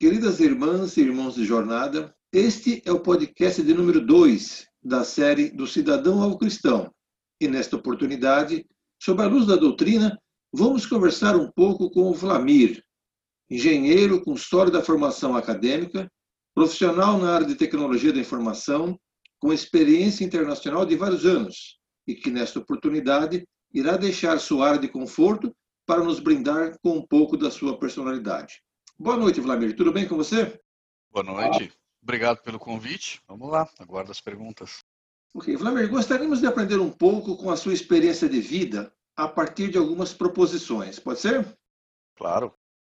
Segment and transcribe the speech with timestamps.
[0.00, 5.50] Queridas irmãs e irmãos de jornada, este é o podcast de número 2 da série
[5.50, 6.94] do Cidadão ao Cristão.
[7.40, 8.64] E nesta oportunidade,
[9.02, 10.16] sob a luz da doutrina,
[10.52, 12.80] vamos conversar um pouco com o Vlamir,
[13.50, 16.08] engenheiro com história da formação acadêmica,
[16.54, 18.96] profissional na área de tecnologia da informação,
[19.40, 21.76] com experiência internacional de vários anos,
[22.06, 23.44] e que nesta oportunidade
[23.74, 25.52] irá deixar sua área de conforto
[25.84, 28.62] para nos brindar com um pouco da sua personalidade.
[29.00, 29.76] Boa noite, Vladimir.
[29.76, 30.60] Tudo bem com você?
[31.12, 31.72] Boa noite.
[32.02, 33.22] Obrigado pelo convite.
[33.28, 34.84] Vamos lá, aguardo as perguntas.
[35.32, 39.70] Ok, Vladimir, gostaríamos de aprender um pouco com a sua experiência de vida a partir
[39.70, 40.98] de algumas proposições.
[40.98, 41.46] Pode ser?
[42.16, 42.52] Claro.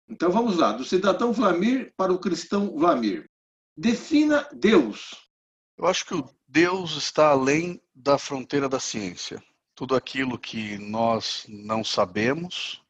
[0.10, 3.30] Então vamos lá, do cidadão Vlamir para o cristão Vlamir.
[3.78, 5.30] Defina Deus.
[5.78, 9.42] Eu acho que o Deus está além da fronteira da ciência.
[9.76, 12.81] Tudo aquilo que nós não sabemos,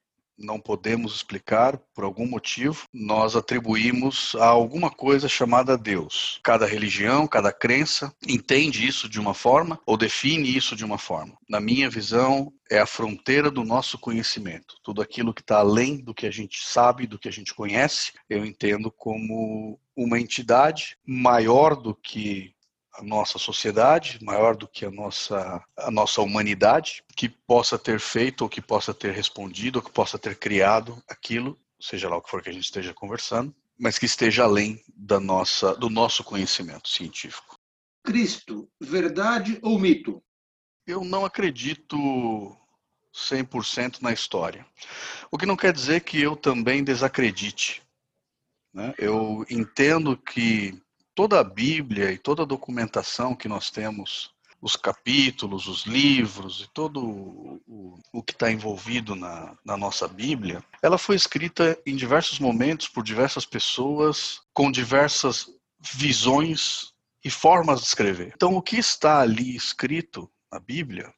[0.41, 6.39] não podemos explicar por algum motivo, nós atribuímos a alguma coisa chamada Deus.
[6.43, 11.37] Cada religião, cada crença entende isso de uma forma ou define isso de uma forma.
[11.49, 14.75] Na minha visão, é a fronteira do nosso conhecimento.
[14.81, 18.13] Tudo aquilo que está além do que a gente sabe, do que a gente conhece,
[18.29, 22.53] eu entendo como uma entidade maior do que
[22.93, 28.41] a nossa sociedade, maior do que a nossa, a nossa humanidade, que possa ter feito,
[28.41, 32.29] ou que possa ter respondido, ou que possa ter criado aquilo, seja lá o que
[32.29, 36.89] for que a gente esteja conversando, mas que esteja além da nossa, do nosso conhecimento
[36.89, 37.55] científico.
[38.03, 40.21] Cristo, verdade ou mito?
[40.85, 41.97] Eu não acredito
[43.13, 44.65] 100% na história.
[45.31, 47.81] O que não quer dizer que eu também desacredite.
[48.73, 48.93] Né?
[48.97, 50.81] Eu entendo que
[51.15, 54.31] toda a Bíblia e toda a documentação que nós temos,
[54.61, 60.63] os capítulos, os livros e todo o, o que está envolvido na, na nossa Bíblia,
[60.81, 65.49] ela foi escrita em diversos momentos por diversas pessoas com diversas
[65.79, 66.93] visões
[67.23, 68.33] e formas de escrever.
[68.35, 71.11] Então, o que está ali escrito na Bíblia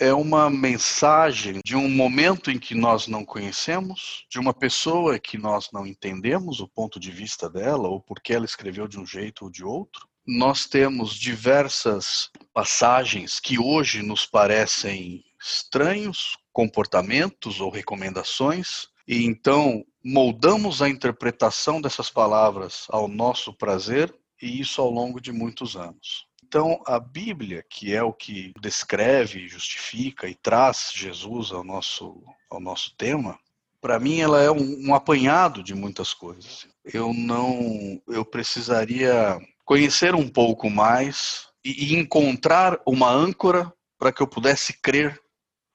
[0.00, 5.36] é uma mensagem de um momento em que nós não conhecemos, de uma pessoa que
[5.36, 9.44] nós não entendemos o ponto de vista dela ou porque ela escreveu de um jeito
[9.44, 10.08] ou de outro.
[10.26, 20.80] Nós temos diversas passagens que hoje nos parecem estranhos, comportamentos ou recomendações, e então moldamos
[20.80, 26.29] a interpretação dessas palavras ao nosso prazer, e isso ao longo de muitos anos.
[26.50, 32.58] Então, a Bíblia, que é o que descreve, justifica e traz Jesus ao nosso, ao
[32.58, 33.38] nosso tema,
[33.80, 36.66] para mim ela é um, um, apanhado de muitas coisas.
[36.84, 44.20] Eu não, eu precisaria conhecer um pouco mais e, e encontrar uma âncora para que
[44.20, 45.22] eu pudesse crer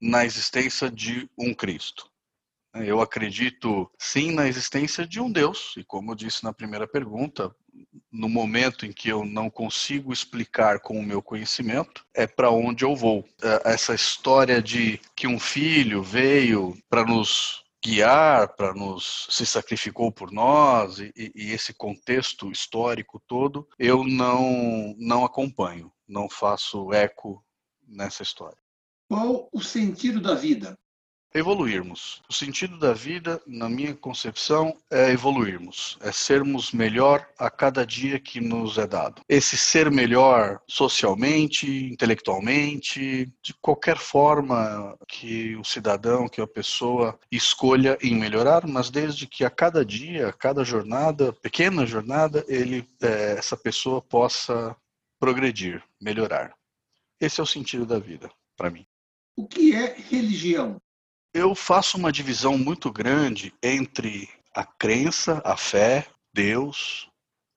[0.02, 2.06] na existência de um Cristo.
[2.74, 7.56] Eu acredito sim na existência de um Deus, e como eu disse na primeira pergunta,
[8.12, 12.86] no momento em que eu não consigo explicar com o meu conhecimento, é para onde
[12.86, 13.26] eu vou.
[13.42, 20.12] É, essa história de que um filho veio para nos guiar, para nos se sacrificou
[20.12, 27.46] por nós e, e, esse contexto histórico todo, eu não não acompanho, não faço eco
[27.88, 28.58] nessa história.
[29.08, 30.76] Qual o sentido da vida?
[31.36, 32.22] Evoluirmos.
[32.30, 38.18] O sentido da vida, na minha concepção, é evoluirmos, é sermos melhor a cada dia
[38.18, 39.22] que nos é dado.
[39.28, 47.98] Esse ser melhor socialmente, intelectualmente, de qualquer forma que o cidadão, que a pessoa escolha
[48.02, 53.36] em melhorar, mas desde que a cada dia, a cada jornada, pequena jornada, ele, é,
[53.38, 54.74] essa pessoa possa
[55.20, 56.56] progredir, melhorar.
[57.20, 58.86] Esse é o sentido da vida, para mim.
[59.36, 60.82] O que é religião?
[61.36, 67.10] Eu faço uma divisão muito grande entre a crença, a fé, Deus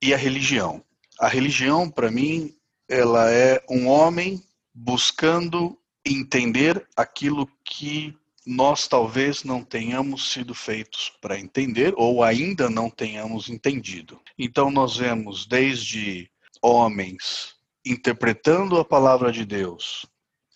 [0.02, 0.82] e a religião.
[1.20, 2.56] A religião, para mim,
[2.88, 4.42] ela é um homem
[4.74, 12.90] buscando entender aquilo que nós talvez não tenhamos sido feitos para entender ou ainda não
[12.90, 14.20] tenhamos entendido.
[14.36, 16.28] Então nós vemos desde
[16.60, 17.54] homens
[17.86, 20.04] interpretando a palavra de Deus,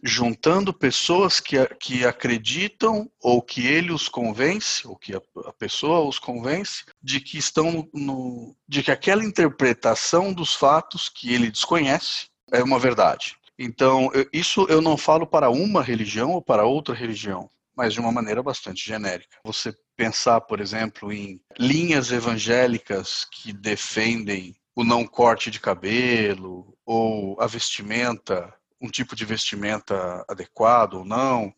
[0.03, 6.01] juntando pessoas que, que acreditam ou que ele os convence, ou que a, a pessoa
[6.01, 12.27] os convence, de que estão no, de que aquela interpretação dos fatos que ele desconhece
[12.51, 13.37] é uma verdade.
[13.59, 18.01] Então, eu, isso eu não falo para uma religião ou para outra religião, mas de
[18.01, 19.39] uma maneira bastante genérica.
[19.45, 27.41] Você pensar, por exemplo, em linhas evangélicas que defendem o não corte de cabelo ou
[27.41, 28.53] a vestimenta
[28.83, 31.55] um tipo de vestimenta adequado ou não,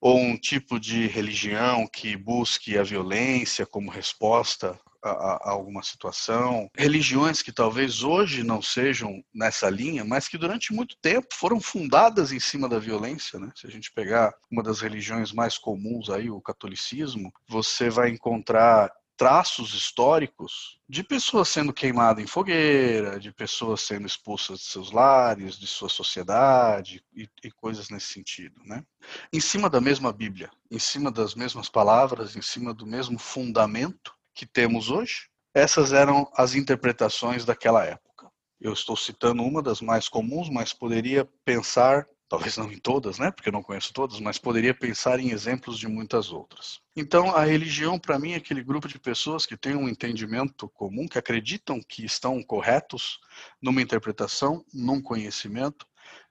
[0.00, 6.70] ou um tipo de religião que busque a violência como resposta a, a, alguma situação,
[6.76, 12.32] religiões que talvez hoje não sejam nessa linha, mas que durante muito tempo foram fundadas
[12.32, 13.38] em cima da violência.
[13.38, 13.50] Né?
[13.54, 18.90] Se a gente pegar uma das religiões mais comuns aí, o catolicismo, você vai encontrar
[19.18, 25.58] traços históricos de pessoas sendo queimadas em fogueira, de pessoas sendo expulsas de seus lares,
[25.58, 28.84] de sua sociedade e, e, coisas nesse sentido, né?
[29.32, 34.14] Em cima da mesma Bíblia, em cima das mesmas palavras, em cima do mesmo fundamento
[34.32, 38.30] que temos hoje, essas eram as interpretações daquela época.
[38.60, 43.30] Eu estou citando uma das mais comuns, mas poderia pensar talvez não em todas, né,
[43.30, 46.80] porque eu não conheço todas, mas poderia pensar em exemplos de muitas outras.
[46.94, 51.08] Então, a religião para mim é aquele grupo de pessoas que têm um entendimento comum,
[51.08, 53.18] que acreditam que estão corretos
[53.62, 55.86] numa interpretação, num conhecimento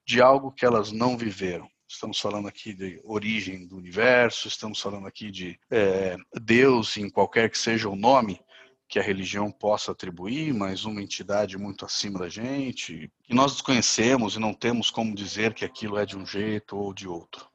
[0.05, 1.67] de algo que elas não viveram.
[1.89, 7.49] Estamos falando aqui de origem do universo, estamos falando aqui de é, Deus, em qualquer
[7.49, 8.39] que seja o nome
[8.87, 14.35] que a religião possa atribuir, mas uma entidade muito acima da gente, que nós desconhecemos
[14.35, 17.47] e não temos como dizer que aquilo é de um jeito ou de outro.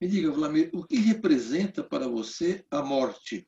[0.00, 3.46] Me diga, Vladimir, o que representa para você a morte?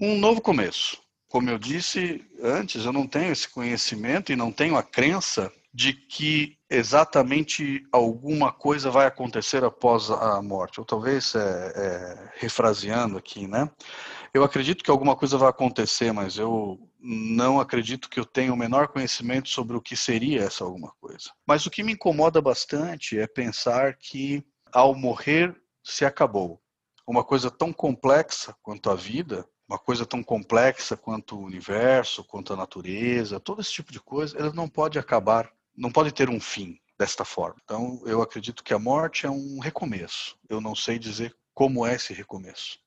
[0.00, 1.00] Um novo começo.
[1.28, 5.92] Como eu disse antes, eu não tenho esse conhecimento e não tenho a crença de
[5.92, 10.80] que exatamente alguma coisa vai acontecer após a morte.
[10.80, 13.70] Ou talvez, é, é, refraseando aqui, né?
[14.38, 18.56] Eu acredito que alguma coisa vai acontecer, mas eu não acredito que eu tenha o
[18.56, 21.32] menor conhecimento sobre o que seria essa alguma coisa.
[21.44, 26.62] Mas o que me incomoda bastante é pensar que ao morrer se acabou.
[27.04, 32.52] Uma coisa tão complexa quanto a vida, uma coisa tão complexa quanto o universo, quanto
[32.52, 36.38] a natureza, todo esse tipo de coisa, ela não pode acabar, não pode ter um
[36.38, 37.56] fim desta forma.
[37.64, 40.38] Então, eu acredito que a morte é um recomeço.
[40.48, 42.78] Eu não sei dizer como é esse recomeço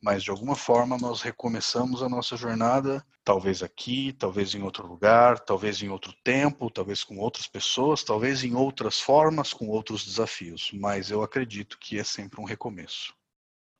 [0.00, 5.38] mas de alguma forma nós recomeçamos a nossa jornada, talvez aqui, talvez em outro lugar,
[5.38, 10.70] talvez em outro tempo, talvez com outras pessoas, talvez em outras formas, com outros desafios,
[10.72, 13.14] mas eu acredito que é sempre um recomeço.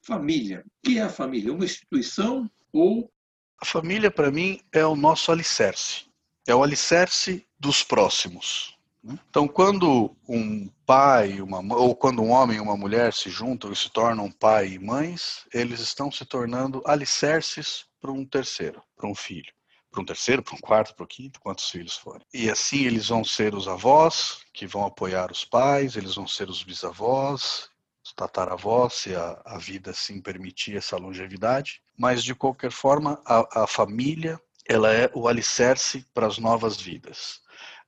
[0.03, 0.65] Família.
[0.67, 1.53] O que é a família?
[1.53, 3.11] Uma instituição ou.
[3.61, 6.07] A família, para mim, é o nosso alicerce.
[6.47, 8.78] É o alicerce dos próximos.
[9.09, 9.19] Né?
[9.31, 13.77] Então, quando um pai uma, ou quando um homem e uma mulher se juntam e
[13.77, 19.15] se tornam pai e mães, eles estão se tornando alicerces para um terceiro, para um
[19.15, 19.53] filho.
[19.91, 22.27] Para um terceiro, para um quarto, para um quinto, quantos filhos forem.
[22.35, 26.51] E assim eles vão ser os avós, que vão apoiar os pais, eles vão ser
[26.51, 27.71] os bisavós,
[28.05, 31.81] os tataravós, se a, a vida assim permitir essa longevidade.
[31.97, 34.39] Mas, de qualquer forma, a, a família
[34.69, 37.41] ela é o alicerce para as novas vidas.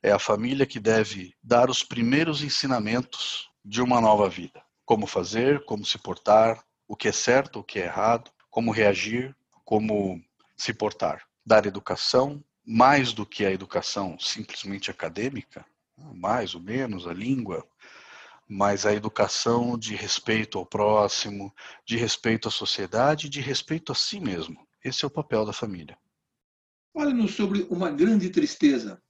[0.02, 4.62] É a família que deve dar os primeiros ensinamentos de uma nova vida.
[4.87, 9.37] Como fazer, como se portar, o que é certo, o que é errado, como reagir,
[9.62, 10.19] como
[10.56, 11.23] se portar.
[11.44, 15.67] Dar educação, mais do que a educação simplesmente acadêmica,
[16.14, 17.67] mais ou menos a língua,
[18.49, 21.55] mas a educação de respeito ao próximo,
[21.85, 24.67] de respeito à sociedade, de respeito a si mesmo.
[24.82, 25.97] Esse é o papel da família.
[26.93, 29.00] Fale-nos sobre uma grande tristeza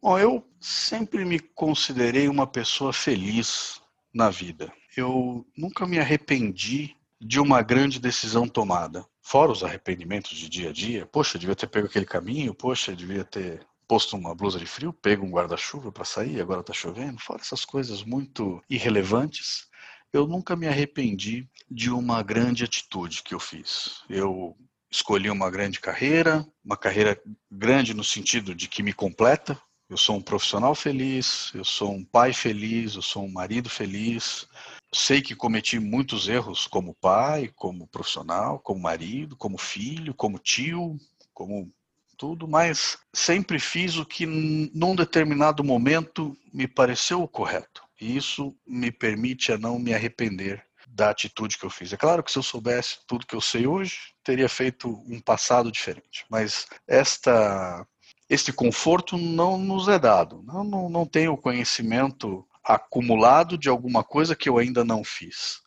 [0.00, 3.80] Bom, eu sempre me considerei uma pessoa feliz
[4.12, 4.72] na vida.
[4.96, 9.04] Eu nunca me arrependi de uma grande decisão tomada.
[9.22, 13.24] Fora os arrependimentos de dia a dia, poxa, devia ter pego aquele caminho, poxa, devia
[13.24, 17.18] ter posto uma blusa de frio, pego um guarda-chuva para sair, agora está chovendo.
[17.18, 19.66] Fora essas coisas muito irrelevantes,
[20.12, 24.02] eu nunca me arrependi de uma grande atitude que eu fiz.
[24.08, 24.56] Eu
[24.90, 30.16] escolhi uma grande carreira, uma carreira grande no sentido de que me completa, eu sou
[30.16, 34.48] um profissional feliz, eu sou um pai feliz, eu sou um marido feliz.
[34.92, 40.98] Sei que cometi muitos erros como pai, como profissional, como marido, como filho, como tio,
[41.32, 41.72] como
[42.16, 47.82] tudo, mas sempre fiz o que num determinado momento me pareceu o correto.
[48.00, 51.92] E isso me permite a não me arrepender da atitude que eu fiz.
[51.92, 55.70] É claro que se eu soubesse tudo que eu sei hoje, teria feito um passado
[55.70, 56.24] diferente.
[56.30, 57.86] Mas esta
[58.28, 60.42] esse conforto não nos é dado.
[60.42, 65.62] Não, não, não tenho conhecimento acumulado de alguma coisa que eu ainda não fiz.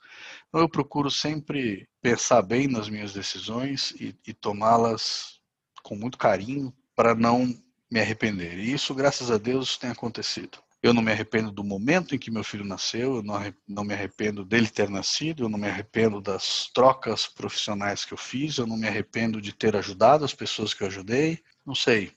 [0.49, 5.39] Então eu procuro sempre pensar bem nas minhas decisões e, e tomá-las
[5.83, 7.55] com muito carinho para não
[7.89, 8.59] me arrepender.
[8.59, 10.59] E isso, graças a Deus, tem acontecido.
[10.81, 13.35] Eu não me arrependo do momento em que meu filho nasceu, eu não,
[13.67, 18.17] não me arrependo dele ter nascido, eu não me arrependo das trocas profissionais que eu
[18.17, 21.39] fiz, eu não me arrependo de ter ajudado as pessoas que eu ajudei.
[21.65, 22.13] Não sei,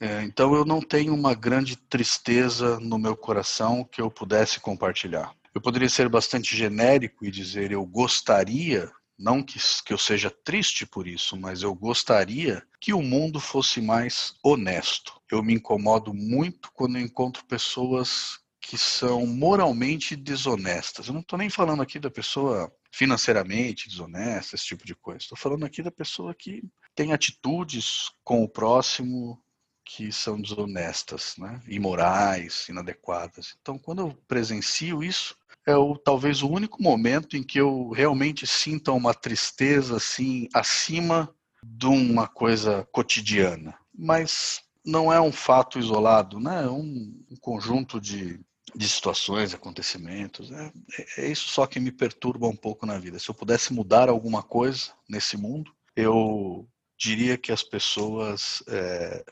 [0.00, 5.34] é, então eu não tenho uma grande tristeza no meu coração que eu pudesse compartilhar.
[5.54, 10.84] Eu poderia ser bastante genérico e dizer eu gostaria Não que, que eu seja triste
[10.84, 15.20] por isso, mas eu gostaria que o mundo fosse mais honesto.
[15.30, 21.06] Eu me incomodo muito quando encontro pessoas que são moralmente desonestas.
[21.06, 25.18] Eu não estou nem falando aqui da pessoa financeiramente desonesta, esse tipo de coisa.
[25.18, 26.62] Estou falando aqui da pessoa que
[26.94, 29.38] tem atitudes com o próximo
[29.84, 31.60] que são desonestas, né?
[31.68, 33.56] imorais, inadequadas.
[33.60, 35.36] Então, quando eu presencio isso,
[35.66, 41.34] é o, talvez o único momento em que eu realmente sinta uma tristeza assim acima
[41.62, 43.74] de uma coisa cotidiana.
[43.96, 46.64] Mas não é um fato isolado, né?
[46.64, 48.38] É um, um conjunto de,
[48.74, 50.50] de situações, acontecimentos.
[50.52, 50.72] É,
[51.18, 53.18] é, isso só que me perturba um pouco na vida.
[53.18, 59.24] Se eu pudesse mudar alguma coisa nesse mundo, eu diria que as pessoas é,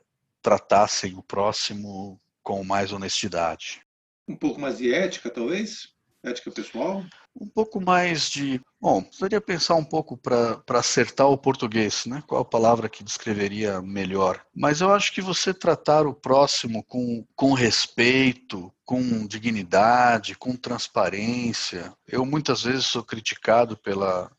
[0.43, 3.81] tratassem o próximo com mais honestidade.
[4.29, 5.93] Um pouco mais de ética, talvez?
[6.25, 7.05] Ética pessoal?
[7.35, 8.61] Um pouco mais de.
[8.81, 12.23] Bom, precisaria pensar um pouco para acertar o português, né?
[12.27, 14.45] Qual a palavra que descreveria melhor?
[14.55, 21.93] Mas eu acho que você tratar o próximo com, com respeito, com dignidade, com transparência.
[22.07, 24.31] Eu muitas vezes sou criticado pela,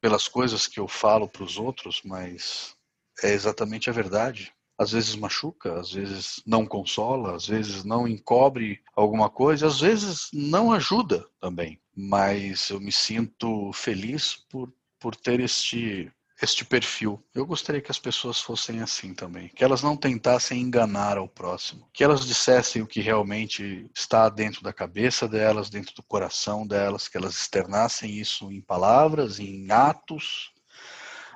[0.00, 2.74] pelas coisas que eu falo para os outros, mas
[3.22, 8.80] é exatamente a verdade às vezes machuca, às vezes não consola, às vezes não encobre
[8.96, 11.78] alguma coisa, às vezes não ajuda também.
[11.94, 16.10] Mas eu me sinto feliz por, por ter este,
[16.40, 17.22] este perfil.
[17.34, 21.86] Eu gostaria que as pessoas fossem assim também, que elas não tentassem enganar ao próximo,
[21.92, 27.06] que elas dissessem o que realmente está dentro da cabeça delas, dentro do coração delas,
[27.06, 30.54] que elas externassem isso em palavras, em atos.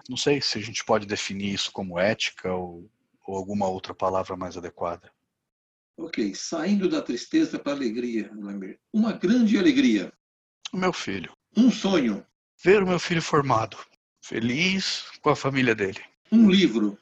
[0.09, 2.89] Não sei se a gente pode definir isso como ética ou
[3.25, 5.11] ou alguma outra palavra mais adequada?
[5.97, 8.79] Ok, saindo da tristeza para a alegria, Lambert.
[8.93, 10.13] Uma grande alegria.
[10.73, 11.33] O meu filho.
[11.57, 12.27] Um sonho.
[12.63, 13.77] Ver o meu filho formado,
[14.21, 16.01] feliz com a família dele.
[16.33, 16.99] Um livro.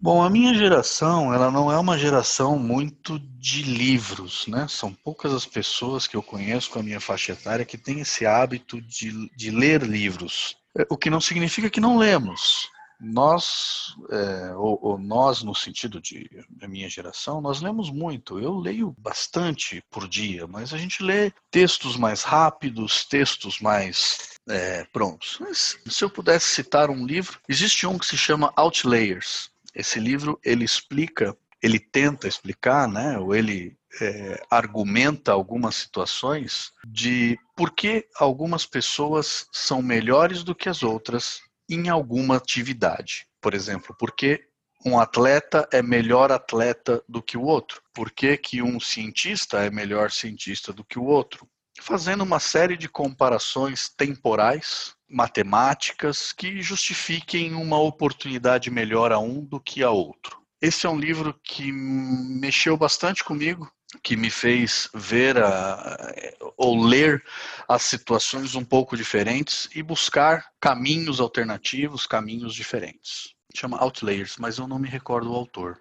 [0.00, 4.68] Bom, a minha geração, ela não é uma geração muito de livros, né?
[4.68, 8.24] São poucas as pessoas que eu conheço com a minha faixa etária que têm esse
[8.24, 10.56] hábito de, de ler livros.
[10.88, 12.70] O que não significa que não lemos.
[13.00, 16.28] Nós, é, ou, ou, nós no sentido de
[16.62, 18.40] minha geração, nós lemos muito.
[18.40, 24.84] Eu leio bastante por dia, mas a gente lê textos mais rápidos, textos mais é,
[24.92, 25.38] prontos.
[25.40, 29.50] Mas, se eu pudesse citar um livro, existe um que se chama Outlayers.
[29.74, 37.38] Esse livro ele explica, ele tenta explicar, né, ou ele é, argumenta algumas situações de
[37.56, 43.26] por que algumas pessoas são melhores do que as outras em alguma atividade.
[43.40, 44.44] Por exemplo, por que
[44.84, 47.82] um atleta é melhor atleta do que o outro?
[47.92, 51.48] Por que, que um cientista é melhor cientista do que o outro?
[51.80, 59.60] Fazendo uma série de comparações temporais, matemáticas, que justifiquem uma oportunidade melhor a um do
[59.60, 60.38] que a outro.
[60.60, 63.70] Esse é um livro que mexeu bastante comigo,
[64.02, 66.14] que me fez ver a,
[66.56, 67.24] ou ler
[67.66, 73.34] as situações um pouco diferentes e buscar caminhos alternativos, caminhos diferentes.
[73.54, 75.80] Chama Outlayers, mas eu não me recordo o autor.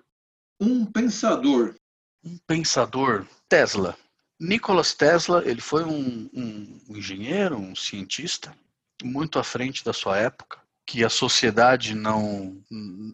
[0.60, 1.76] Um pensador.
[2.24, 3.28] Um pensador.
[3.50, 3.98] Tesla.
[4.40, 8.56] Nikola Tesla, ele foi um, um engenheiro, um cientista,
[9.04, 12.62] muito à frente da sua época, que a sociedade não,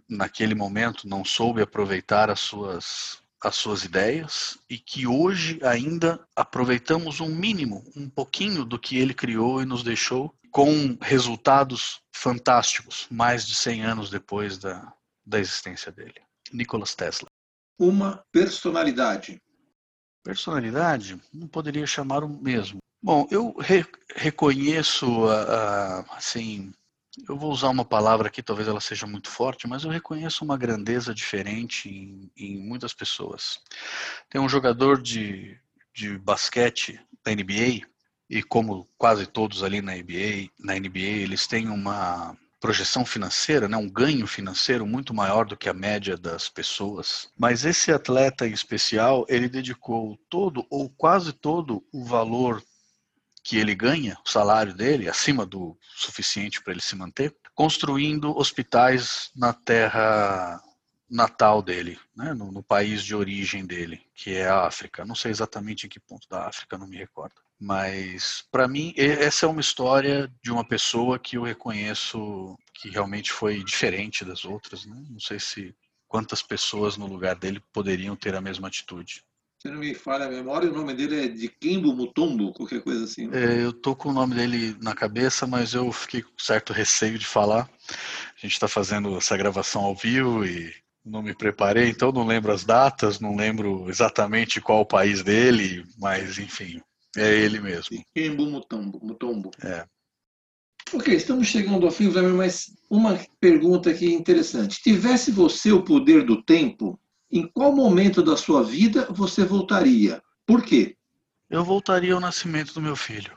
[0.08, 7.20] naquele momento, não soube aproveitar as suas as suas ideias e que hoje ainda aproveitamos
[7.20, 13.46] um mínimo, um pouquinho do que ele criou e nos deixou com resultados fantásticos, mais
[13.46, 14.94] de 100 anos depois da,
[15.26, 16.22] da existência dele.
[16.54, 17.28] Nikola Tesla.
[17.78, 19.42] Uma personalidade.
[20.24, 21.20] Personalidade?
[21.34, 22.78] Não poderia chamar o mesmo.
[23.02, 23.86] Bom, eu re
[24.16, 26.72] reconheço, uh, assim,
[27.27, 30.58] eu vou usar uma palavra aqui, talvez ela seja muito forte, mas eu reconheço uma
[30.58, 33.60] grandeza diferente em, em muitas pessoas.
[34.29, 35.58] Tem um jogador de,
[35.93, 37.88] de basquete da NBA,
[38.29, 43.75] e como quase todos ali na NBA, na NBA, eles têm uma projeção financeira, né,
[43.75, 47.27] um ganho financeiro muito maior do que a média das pessoas.
[47.38, 52.63] Mas esse atleta em especial, ele dedicou todo ou quase todo o valor
[53.44, 59.30] que ele ganha, o salário dele, acima do suficiente para ele se manter, construindo hospitais
[59.36, 60.62] na terra
[61.10, 65.06] natal dele, né, no, no, país de origem dele, que é a África.
[65.06, 67.36] Não sei exatamente em que ponto da África, não me recordo.
[67.60, 73.32] Mas, para mim, essa é uma história de uma pessoa que eu reconheço que realmente
[73.32, 74.86] foi diferente das outras.
[74.86, 75.02] Né?
[75.10, 75.76] Não sei se
[76.08, 79.24] quantas pessoas no lugar dele poderiam ter a mesma atitude.
[79.63, 83.05] Se não me falha a memória, o nome dele é de Kimbo Mutombo, qualquer coisa
[83.05, 83.27] assim.
[83.27, 83.62] Né?
[83.62, 87.17] É, eu tô com o nome dele na cabeça, mas eu fiquei com certo receio
[87.17, 87.70] de falar.
[87.89, 90.70] A gente está fazendo essa gravação ao vivo e
[91.05, 95.86] não me preparei, então não lembro as datas, não lembro exatamente qual o país dele,
[95.98, 96.82] mas enfim,
[97.15, 98.03] é ele mesmo.
[98.13, 99.00] Kimbo Mutombo.
[99.01, 99.50] Mutombo.
[99.63, 99.86] É.
[100.93, 104.82] Ok, estamos chegando ao fim, mas uma pergunta aqui interessante.
[104.84, 107.00] Tivesse você o poder do tempo,
[107.34, 110.22] em qual momento da sua vida você voltaria?
[110.46, 110.96] Por quê?
[111.50, 113.36] Eu voltaria ao nascimento do meu filho,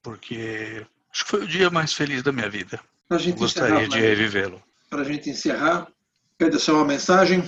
[0.00, 2.80] porque acho que foi o dia mais feliz da minha vida.
[3.36, 4.62] Gostaria de revivê-lo.
[4.88, 5.88] Para a gente encerrar,
[6.38, 7.42] quer deixar uma mensagem?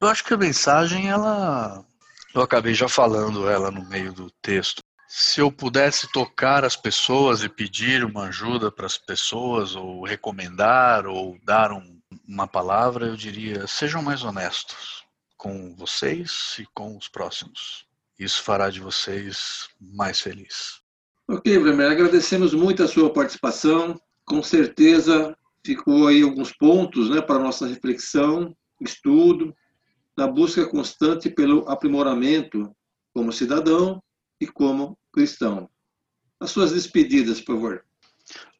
[0.00, 1.84] Eu acho que a mensagem, ela.
[2.32, 4.80] Eu acabei já falando ela no meio do texto.
[5.08, 11.06] Se eu pudesse tocar as pessoas e pedir uma ajuda para as pessoas, ou recomendar,
[11.06, 15.05] ou dar um, uma palavra, eu diria: sejam mais honestos
[15.36, 17.86] com vocês e com os próximos.
[18.18, 20.80] Isso fará de vocês mais felizes.
[21.28, 24.00] Ok, Bremer, agradecemos muito a sua participação.
[24.24, 29.54] Com certeza ficou aí alguns pontos né, para nossa reflexão, estudo,
[30.16, 32.74] na busca constante pelo aprimoramento
[33.12, 34.02] como cidadão
[34.40, 35.68] e como cristão.
[36.40, 37.84] As suas despedidas, por favor.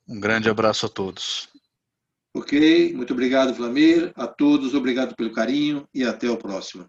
[0.09, 1.49] Um grande abraço a todos.
[2.37, 4.13] Ok, muito obrigado, Vlamir.
[4.15, 6.87] A todos, obrigado pelo carinho e até o próximo.